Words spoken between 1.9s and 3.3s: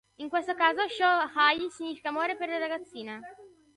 "amore per le ragazzine".